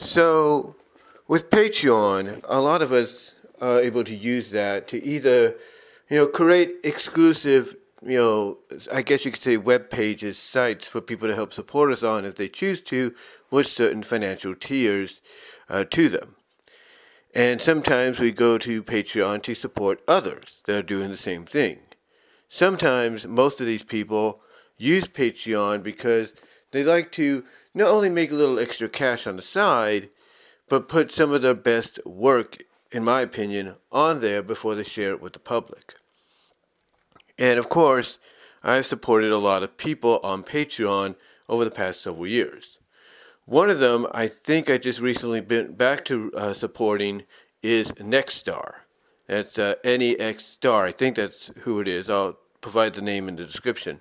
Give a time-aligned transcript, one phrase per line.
[0.00, 0.76] So,
[1.28, 5.56] with Patreon, a lot of us are able to use that to either,
[6.08, 8.58] you know, create exclusive, you know,
[8.92, 12.24] I guess you could say web pages, sites for people to help support us on
[12.24, 13.14] if they choose to,
[13.50, 15.20] with certain financial tiers
[15.68, 16.36] uh, to them.
[17.34, 21.80] And sometimes we go to Patreon to support others that are doing the same thing.
[22.48, 24.40] Sometimes most of these people
[24.78, 26.32] use Patreon because
[26.76, 30.10] they like to not only make a little extra cash on the side,
[30.68, 35.10] but put some of their best work, in my opinion, on there before they share
[35.10, 35.94] it with the public.
[37.38, 38.18] And of course,
[38.62, 41.16] I've supported a lot of people on Patreon
[41.48, 42.78] over the past several years.
[43.44, 47.22] One of them, I think I just recently been back to uh, supporting,
[47.62, 48.74] is Nexstar.
[49.28, 50.84] That's uh, NEX Star.
[50.84, 52.08] I think that's who it is.
[52.08, 54.00] I'll provide the name in the description,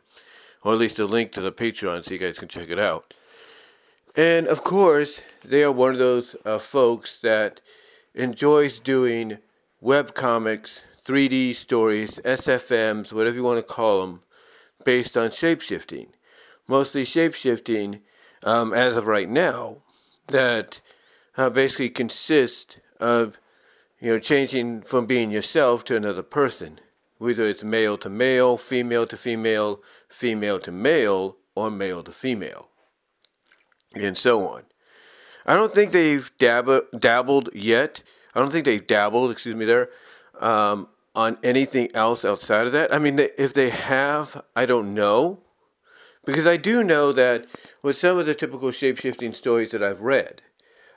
[0.65, 3.13] or at least a link to the Patreon so you guys can check it out.
[4.17, 7.61] And of course, they are one of those uh, folks that
[8.15, 9.37] enjoys doing
[9.79, 14.21] web comics, 3D stories, SFMs, whatever you want to call them,
[14.83, 16.07] based on shapeshifting.
[16.67, 18.01] Mostly shapeshifting
[18.41, 19.77] um, as of right now,
[20.27, 20.81] that
[21.37, 23.37] uh, basically consist of
[23.99, 26.79] you know changing from being yourself to another person,
[27.17, 32.69] whether it's male to male, female to female, female to male, or male to female,
[33.93, 34.63] and so on.
[35.45, 38.03] I don't think they've dab- dabbled yet.
[38.33, 39.89] I don't think they've dabbled, excuse me, there,
[40.39, 42.93] um, on anything else outside of that.
[42.93, 45.39] I mean, if they have, I don't know.
[46.25, 47.45] Because I do know that
[47.83, 50.41] with some of the typical shape-shifting stories that I've read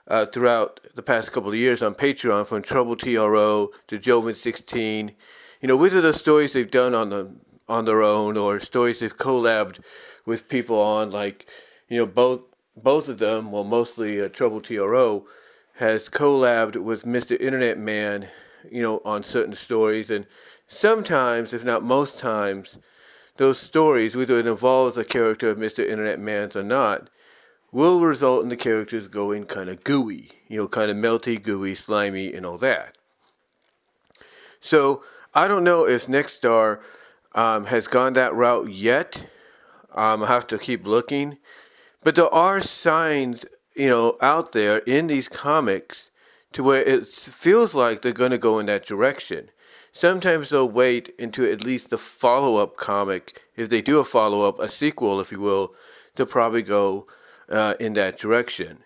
[0.08, 5.14] uh, throughout the past couple of years on Patreon, from Trouble TRO to Joven 16,
[5.60, 7.30] you know, which are the stories they've done on the
[7.68, 9.80] on their own, or stories they've collabed
[10.24, 11.46] with people on, like,
[11.88, 15.26] you know, both both of them, well, mostly uh, Trouble TRO,
[15.74, 17.38] has collabed with Mr.
[17.40, 18.28] Internet Man,
[18.70, 20.26] you know, on certain stories, and
[20.66, 22.78] sometimes, if not most times,
[23.36, 25.86] those stories, whether it involves the character of Mr.
[25.86, 27.08] Internet Man or not,
[27.70, 31.74] will result in the characters going kind of gooey, you know, kind of melty, gooey,
[31.74, 32.96] slimy, and all that.
[34.60, 35.02] So
[35.38, 36.80] I don't know if Nexstar
[37.32, 39.28] um, has gone that route yet.
[39.94, 41.38] Um, I have to keep looking,
[42.02, 46.10] but there are signs, you know, out there in these comics
[46.54, 49.50] to where it feels like they're going to go in that direction.
[49.92, 54.42] Sometimes they'll wait into at least the follow up comic, if they do a follow
[54.42, 55.72] up, a sequel, if you will,
[56.16, 57.06] to probably go
[57.48, 58.78] uh, in that direction.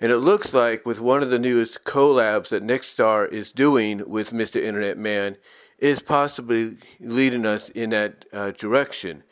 [0.00, 4.32] And it looks like with one of the newest collabs that Nexstar is doing with
[4.32, 4.60] Mr.
[4.60, 5.36] Internet Man
[5.80, 9.22] is possibly leading us in that uh, direction.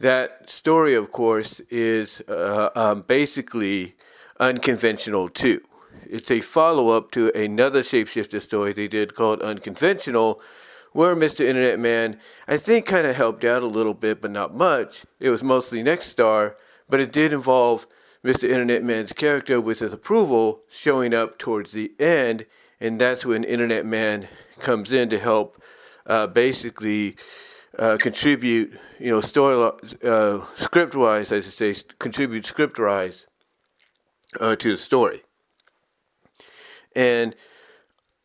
[0.00, 3.94] That story, of course, is uh, um, basically
[4.40, 5.62] unconventional too.
[6.08, 10.40] It's a follow up to another shapeshifter story they did called Unconventional,
[10.92, 11.44] where Mr.
[11.44, 15.04] Internet Man, I think, kind of helped out a little bit, but not much.
[15.20, 16.54] It was mostly Nexstar,
[16.88, 17.86] but it did involve
[18.24, 18.44] Mr.
[18.44, 22.46] Internet Man's character with his approval showing up towards the end,
[22.80, 24.28] and that's when Internet Man
[24.58, 25.62] comes in to help
[26.06, 27.16] uh, basically
[27.78, 29.72] uh, contribute, you know, story
[30.04, 33.26] uh, script wise, I should say, contribute script wise
[34.40, 35.22] uh, to the story.
[36.94, 37.34] And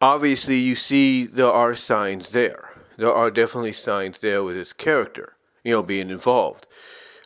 [0.02, 2.70] obviously you see there are signs there.
[2.98, 5.34] There are definitely signs there with his character,
[5.64, 6.68] you know, being involved.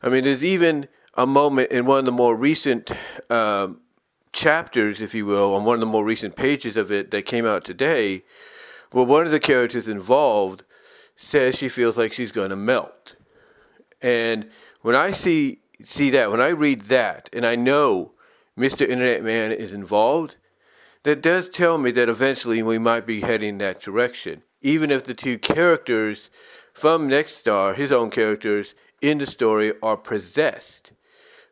[0.03, 2.91] I mean, there's even a moment in one of the more recent
[3.29, 3.81] um,
[4.33, 7.45] chapters, if you will, on one of the more recent pages of it that came
[7.45, 8.23] out today,
[8.91, 10.63] where one of the characters involved
[11.15, 13.15] says she feels like she's going to melt.
[14.01, 14.49] And
[14.81, 18.11] when I see see that, when I read that, and I know
[18.57, 18.87] Mr.
[18.87, 20.37] Internet Man is involved,
[21.03, 24.43] that does tell me that eventually we might be heading that direction.
[24.61, 26.29] Even if the two characters
[26.73, 30.91] from Nexstar, his own characters in the story, are possessed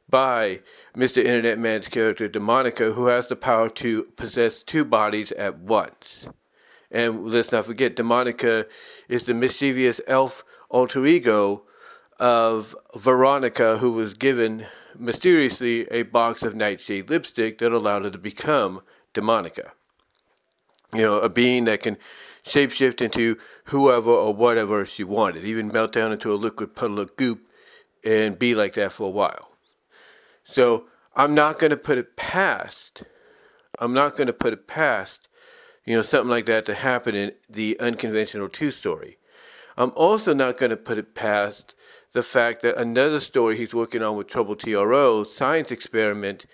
[0.07, 0.59] by
[0.95, 1.17] Mr.
[1.17, 6.27] Internet Man's character, Demonica, who has the power to possess two bodies at once.
[6.91, 8.65] And let's not forget, Demonica
[9.07, 11.63] is the mischievous elf alter ego
[12.19, 14.65] of Veronica, who was given
[14.97, 18.81] mysteriously a box of Nightshade lipstick that allowed her to become
[19.13, 19.71] Demonica.
[20.94, 21.97] You know, a being that can
[22.44, 27.15] shapeshift into whoever or whatever she wanted, even melt down into a liquid puddle of
[27.15, 27.42] goop
[28.03, 29.51] and be like that for a while.
[30.44, 30.85] So
[31.15, 33.03] I'm not going to put it past,
[33.77, 35.29] I'm not going to put it past,
[35.86, 39.18] you know, something like that to happen in the unconventional two story.
[39.78, 41.74] I'm also not going to put it past
[42.12, 46.46] the fact that another story he's working on with Trouble TRO, Science Experiment,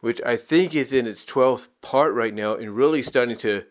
[0.00, 3.64] which I think is in its 12th part right now and really starting to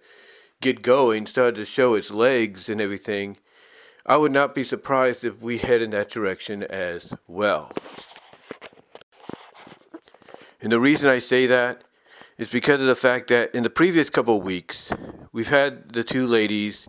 [0.61, 3.37] get going, started to show its legs and everything,
[4.05, 7.71] I would not be surprised if we head in that direction as well.
[10.61, 11.83] And the reason I say that
[12.37, 14.91] is because of the fact that in the previous couple of weeks,
[15.31, 16.87] we've had the two ladies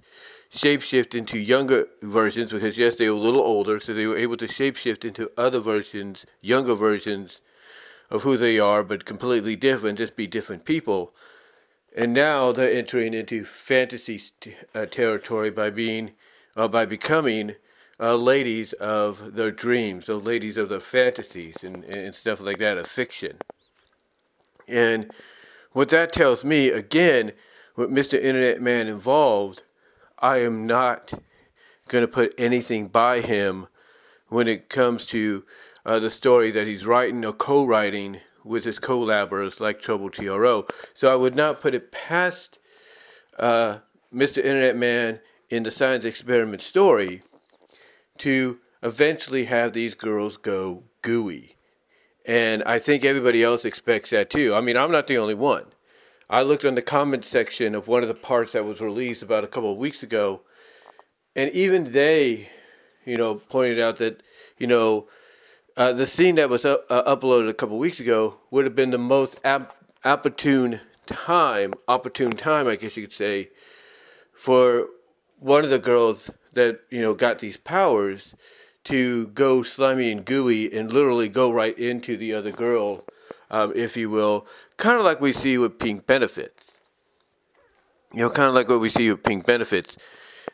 [0.52, 4.36] shapeshift into younger versions because, yes, they were a little older, so they were able
[4.36, 7.40] to shapeshift into other versions, younger versions
[8.10, 11.14] of who they are, but completely different, just be different people.
[11.96, 14.20] And now they're entering into fantasy
[14.74, 16.12] uh, territory by being,
[16.56, 17.54] uh, by becoming
[18.00, 22.78] uh, ladies of their dreams, the ladies of their fantasies and, and stuff like that,
[22.78, 23.38] of fiction.
[24.68, 25.12] And
[25.72, 27.32] what that tells me, again,
[27.76, 28.14] with Mr.
[28.14, 29.62] Internet Man involved,
[30.18, 31.12] I am not
[31.88, 33.66] going to put anything by him
[34.28, 35.44] when it comes to
[35.84, 40.66] uh, the story that he's writing or co-writing with his collaborators like Trouble TRO.
[40.94, 42.58] So I would not put it past
[43.38, 43.78] uh,
[44.12, 44.38] Mr.
[44.38, 45.20] Internet Man
[45.50, 47.22] in the science experiment story
[48.18, 51.53] to eventually have these girls go gooey.
[52.24, 54.54] And I think everybody else expects that too.
[54.54, 55.66] I mean, I'm not the only one.
[56.30, 59.44] I looked on the comment section of one of the parts that was released about
[59.44, 60.40] a couple of weeks ago,
[61.36, 62.48] and even they,
[63.04, 64.22] you know, pointed out that,
[64.56, 65.06] you know,
[65.76, 68.74] uh, the scene that was up, uh, uploaded a couple of weeks ago would have
[68.74, 73.50] been the most ap- opportune time, opportune time, I guess you could say,
[74.32, 74.88] for
[75.38, 78.34] one of the girls that you know got these powers
[78.84, 83.04] to go slimy and gooey and literally go right into the other girl,
[83.50, 84.46] um, if you will,
[84.76, 86.72] kind of like we see with pink benefits.
[88.12, 89.96] You know, kind of like what we see with pink benefits.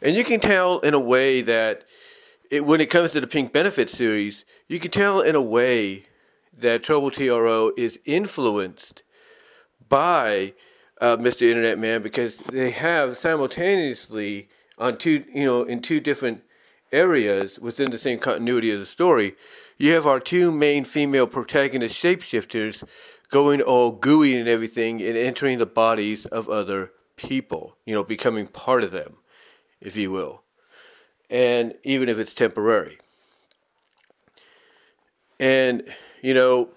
[0.00, 1.85] And you can tell in a way that
[2.50, 6.05] it, when it comes to the pink benefits series, you can tell in a way
[6.56, 9.03] that Trouble TRO is influenced
[9.88, 10.55] by
[11.00, 11.43] uh, Mr.
[11.43, 14.49] Internet Man because they have simultaneously
[14.79, 16.43] on two, you know, in two different
[16.93, 19.35] areas within the same continuity of the story,
[19.79, 22.85] you have our two main female protagonist shapeshifters
[23.31, 28.47] going all gooey and everything and entering the bodies of other people, you know, becoming
[28.47, 29.17] part of them,
[29.81, 30.43] if you will.
[31.29, 32.99] And even if it's temporary.
[35.39, 35.83] And,
[36.23, 36.71] you know,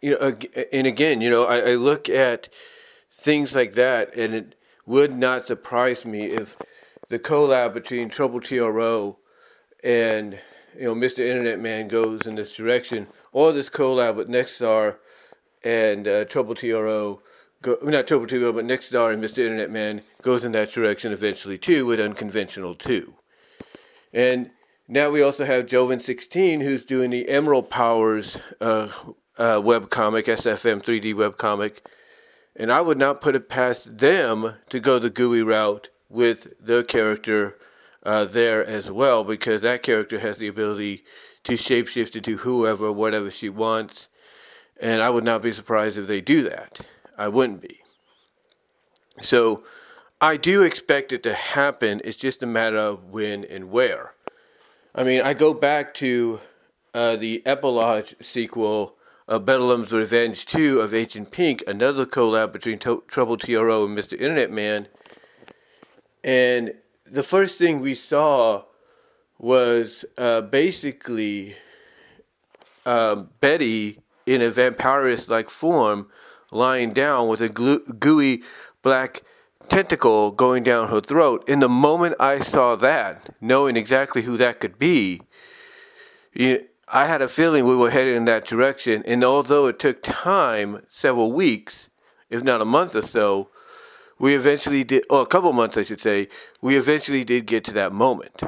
[0.00, 0.36] you know,
[0.72, 2.48] and again, you know, I, I look at
[3.14, 6.56] things like that, and it would not surprise me if
[7.12, 9.18] the collab between Trouble TRO
[9.84, 10.38] and
[10.74, 11.18] you know Mr.
[11.18, 14.96] Internet Man goes in this direction, or this collab with Nexstar
[15.62, 17.20] and uh, Trouble TRO,
[17.60, 19.44] go, not Trouble TRO, but Nexstar and Mr.
[19.44, 23.12] Internet Man goes in that direction eventually too with Unconventional 2.
[24.14, 24.50] And
[24.88, 28.88] now we also have Joven 16 who's doing the Emerald Powers uh,
[29.36, 31.86] uh, web comic, SFM 3D web comic.
[32.56, 36.84] And I would not put it past them to go the gooey route with the
[36.84, 37.56] character
[38.04, 41.04] uh, there as well because that character has the ability
[41.44, 44.08] to shapeshift into whoever, whatever she wants.
[44.80, 46.80] And I would not be surprised if they do that.
[47.16, 47.80] I wouldn't be.
[49.22, 49.64] So
[50.20, 52.00] I do expect it to happen.
[52.04, 54.14] It's just a matter of when and where.
[54.94, 56.40] I mean, I go back to
[56.92, 63.04] uh, the epilogue sequel of Bedlam's Revenge 2 of Agent Pink, another collab between to-
[63.06, 64.12] Trouble TRO and Mr.
[64.12, 64.88] Internet Man
[66.24, 66.74] and
[67.04, 68.64] the first thing we saw
[69.38, 71.56] was uh, basically
[72.86, 76.08] uh, Betty in a vampirist like form
[76.50, 78.42] lying down with a gooey
[78.82, 79.22] black
[79.68, 81.48] tentacle going down her throat.
[81.48, 85.22] In the moment I saw that, knowing exactly who that could be,
[86.36, 89.02] I had a feeling we were headed in that direction.
[89.06, 91.88] And although it took time, several weeks,
[92.28, 93.48] if not a month or so,
[94.22, 96.28] we eventually did, or a couple months, I should say,
[96.60, 98.40] we eventually did get to that moment.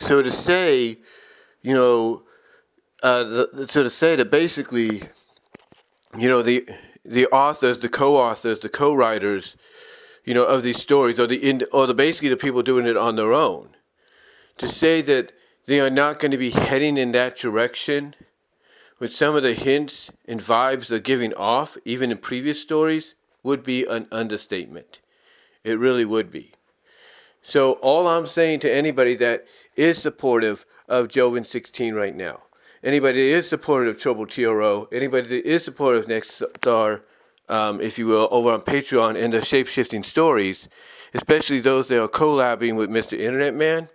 [0.00, 0.96] So to say,
[1.60, 2.22] you know,
[3.02, 5.02] uh, the, so to say that basically,
[6.18, 6.66] you know, the
[7.04, 9.54] the authors, the co-authors, the co-writers,
[10.24, 13.16] you know, of these stories, or the or the basically the people doing it on
[13.16, 13.76] their own,
[14.56, 15.32] to say that
[15.66, 18.14] they are not going to be heading in that direction,
[18.98, 23.62] with some of the hints and vibes they're giving off, even in previous stories, would
[23.62, 25.00] be an understatement.
[25.64, 26.52] It really would be.
[27.42, 32.42] So, all I'm saying to anybody that is supportive of Joven 16 right now,
[32.84, 37.00] anybody that is supportive of Trouble TRO, anybody that is supportive of Nexstar,
[37.48, 40.68] um, if you will, over on Patreon and the shape shifting stories,
[41.14, 43.18] especially those that are collabing with Mr.
[43.18, 43.88] Internet Man,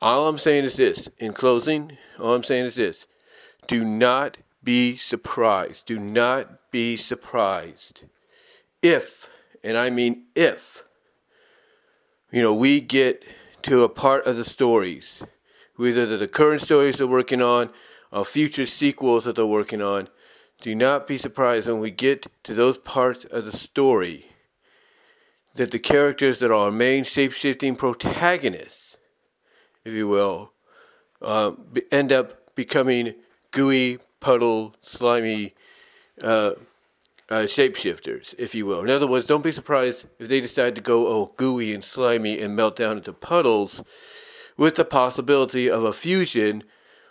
[0.00, 3.06] all I'm saying is this in closing, all I'm saying is this
[3.66, 5.86] do not be surprised.
[5.86, 8.04] Do not be surprised.
[8.80, 9.28] If,
[9.62, 10.84] and I mean if,
[12.30, 13.24] you know, we get
[13.62, 15.22] to a part of the stories,
[15.76, 17.70] whether the current stories they're working on
[18.10, 20.08] or future sequels that they're working on,
[20.60, 24.26] do not be surprised when we get to those parts of the story
[25.54, 28.96] that the characters that are our main shape shifting protagonists,
[29.84, 30.52] if you will,
[31.20, 31.52] uh,
[31.90, 33.14] end up becoming
[33.50, 35.54] gooey, puddle, slimy
[36.22, 36.52] uh,
[37.28, 38.80] uh, shapeshifters, if you will.
[38.80, 42.40] In other words, don't be surprised if they decide to go oh gooey and slimy
[42.40, 43.82] and melt down into puddles,
[44.56, 46.62] with the possibility of a fusion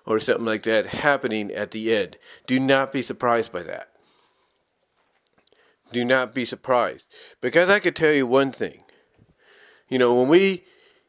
[0.06, 2.18] or something like that happening at the end.
[2.48, 3.90] Do not be surprised by that.
[5.92, 7.08] Do not be surprised.
[7.42, 8.84] Because I could tell you one thing.
[9.90, 10.64] You know, when we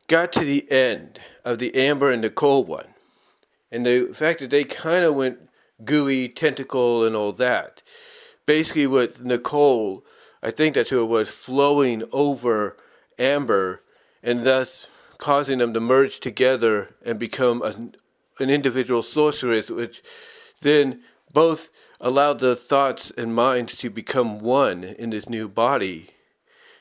[0.09, 2.89] got to the end of the Amber and Nicole one,
[3.71, 5.49] and the fact that they kind of went
[5.85, 7.83] gooey, tentacle, and all that,
[8.47, 10.05] basically with Nicole,
[10.43, 12.77] I think that's who it was, flowing over
[13.19, 13.83] Amber,
[14.23, 14.87] and thus
[15.19, 20.03] causing them to merge together and become a, an individual sorceress, which
[20.63, 21.01] then
[21.33, 21.71] both
[22.01, 26.09] allowed the thoughts and minds to become one in this new body.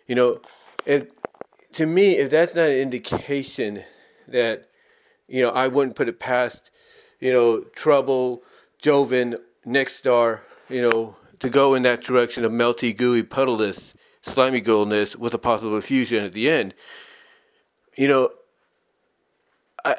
[0.08, 0.42] You know,
[0.86, 1.08] if,
[1.74, 3.84] to me, if that's not an indication
[4.28, 4.68] that,
[5.28, 6.72] you know, I wouldn't put it past,
[7.20, 8.42] you know, Trouble,
[8.82, 15.16] Joven, Nexstar, you know, to go in that direction of melty, gooey, puddleless, slimy girlness
[15.16, 16.74] with a possible fusion at the end.
[17.96, 18.30] You know,
[19.86, 19.96] I,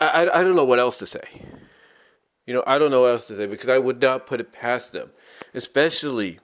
[0.00, 1.42] I, I don't know what else to say.
[2.46, 4.52] You know, I don't know what else to say because I would not put it
[4.52, 5.10] past them,
[5.54, 6.40] especially,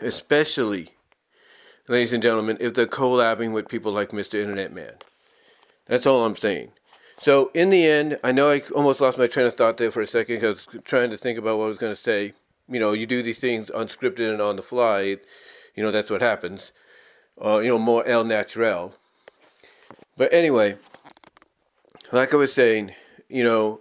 [0.00, 0.90] especially,
[1.88, 4.40] ladies and gentlemen, if they're collabing with people like Mr.
[4.40, 4.94] Internet Man.
[5.86, 6.72] That's all I'm saying.
[7.20, 10.00] So in the end, I know I almost lost my train of thought there for
[10.00, 12.34] a second because trying to think about what I was going to say.
[12.68, 15.16] You know, you do these things unscripted and on the fly.
[15.74, 16.72] You know, that's what happens.
[17.42, 18.94] Uh, you know, more el natural.
[20.16, 20.76] But anyway,
[22.12, 22.92] like I was saying,
[23.28, 23.80] you know,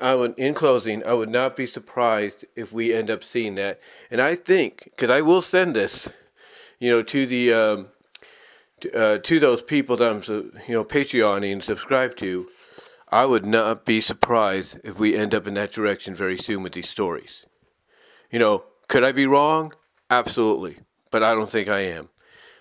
[0.00, 3.80] I would, in closing, I would not be surprised if we end up seeing that.
[4.10, 6.08] And I think, because I will send this,
[6.78, 7.88] you know, to the um,
[8.80, 12.48] to, uh, to those people that I'm, you know, Patreoning and subscribe to.
[13.08, 16.72] I would not be surprised if we end up in that direction very soon with
[16.72, 17.46] these stories.
[18.30, 19.72] You know, could I be wrong?
[20.10, 20.78] Absolutely,
[21.10, 22.08] but I don't think I am.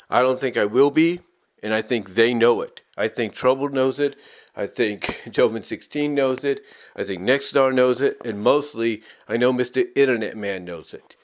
[0.10, 1.22] I don't think I will be,
[1.64, 2.84] and I think they know it.
[2.98, 4.18] I think Trouble knows it.
[4.56, 6.62] I think Joven 16 knows it.
[6.96, 8.18] I think Nexstar knows it.
[8.24, 9.86] And mostly, I know Mr.
[9.96, 11.16] Internet Man knows it.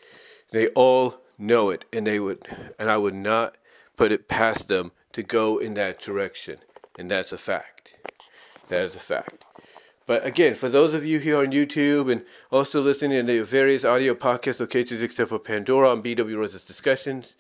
[0.52, 1.86] They all know it.
[1.94, 2.46] And they would,
[2.78, 3.56] and I would not
[3.96, 6.58] put it past them to go in that direction.
[6.98, 7.98] And that's a fact.
[8.72, 9.44] That is a fact.
[10.06, 13.84] But again, for those of you here on YouTube and also listening to the various
[13.84, 17.36] audio podcast locations except for Pandora on BW Rose's discussions,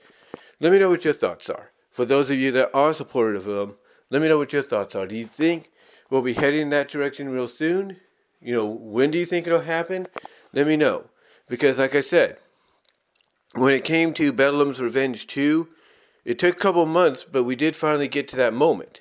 [0.59, 1.71] let me know what your thoughts are.
[1.89, 3.77] For those of you that are supportive of them,
[4.09, 5.07] let me know what your thoughts are.
[5.07, 5.71] Do you think
[6.09, 7.95] we'll be heading in that direction real soon.
[8.41, 10.07] You know, when do you think it'll happen?
[10.51, 11.05] Let me know.
[11.47, 12.39] Because, like I said,
[13.55, 15.69] when it came to Bedlam's Revenge 2,
[16.25, 18.99] it took a couple months, but we did finally get to that moment.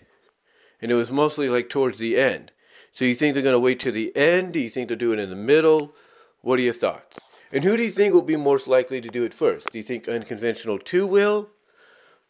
[0.80, 2.52] And it was mostly like towards the end.
[2.92, 4.52] So you think they're going to wait to the end?
[4.52, 5.94] Do you think they'll do it in the middle?
[6.40, 7.18] What are your thoughts?
[7.52, 9.72] And who do you think will be most likely to do it first?
[9.72, 11.50] Do you think Unconventional 2 will?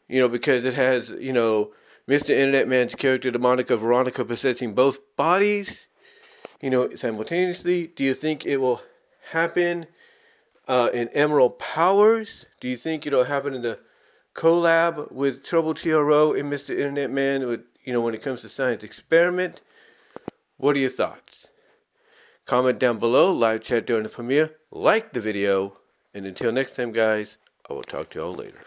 [0.09, 1.73] You know, because it has, you know,
[2.09, 2.31] Mr.
[2.31, 5.87] Internet Man's character, Demonica Veronica, possessing both bodies,
[6.61, 7.87] you know, simultaneously.
[7.89, 8.83] Do you think it will
[9.31, 9.87] happen
[10.67, 12.47] uh, in Emerald Powers?
[12.61, 13.79] Do you think it'll happen in the
[14.35, 16.71] collab with Trouble TRO and Mr.
[16.71, 19.63] Internet Man with, you know, when it comes to science experiment?
[20.57, 21.49] What are your thoughts?
[22.45, 25.79] Comment down below, live chat during the premiere, like the video,
[26.13, 28.61] and until next time, guys, I will talk to y'all later.